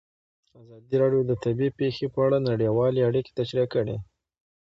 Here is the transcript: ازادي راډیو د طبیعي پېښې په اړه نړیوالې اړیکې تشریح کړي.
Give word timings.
ازادي 0.61 0.95
راډیو 1.01 1.21
د 1.27 1.31
طبیعي 1.43 1.71
پېښې 1.79 2.05
په 2.13 2.19
اړه 2.25 2.37
نړیوالې 2.49 3.05
اړیکې 3.09 3.31
تشریح 3.39 3.67
کړي. 3.73 3.95